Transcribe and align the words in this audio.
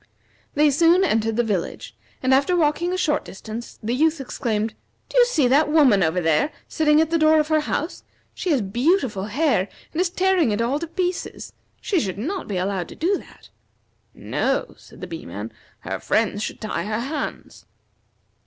They 0.55 0.71
soon 0.71 1.03
entered 1.03 1.35
the 1.35 1.43
village, 1.43 1.95
and 2.23 2.33
after 2.33 2.55
walking 2.57 2.91
a 2.91 2.97
short 2.97 3.23
distance 3.23 3.77
the 3.83 3.93
youth 3.93 4.19
exclaimed: 4.19 4.73
"Do 5.09 5.17
you 5.19 5.25
see 5.27 5.47
that 5.47 5.69
woman 5.69 6.01
over 6.01 6.19
there 6.19 6.51
sitting 6.67 6.99
at 6.99 7.11
the 7.11 7.19
door 7.19 7.39
of 7.39 7.49
her 7.49 7.59
house? 7.59 8.03
She 8.33 8.49
has 8.49 8.63
beautiful 8.63 9.25
hair 9.25 9.59
and 9.59 9.69
she 9.93 9.99
is 9.99 10.09
tearing 10.09 10.49
it 10.49 10.59
all 10.59 10.79
to 10.79 10.87
pieces. 10.87 11.53
She 11.79 11.99
should 11.99 12.17
not 12.17 12.47
be 12.47 12.57
allowed 12.57 12.87
to 12.87 12.95
do 12.95 13.15
that." 13.19 13.51
"No," 14.15 14.73
said 14.75 15.01
the 15.01 15.05
Bee 15.07 15.23
man. 15.27 15.51
"Her 15.81 15.99
friends 15.99 16.41
should 16.41 16.59
tie 16.59 16.85
her 16.85 16.99
hands." 17.01 17.67